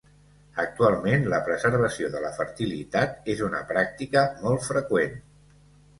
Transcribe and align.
Actualment, 0.61 1.27
la 1.33 1.41
preservació 1.49 2.09
de 2.15 2.23
la 2.25 2.33
fertilitat 2.39 3.31
és 3.35 3.45
una 3.49 3.61
pràctica 3.73 4.25
molt 4.47 4.69
freqüent. 4.73 5.19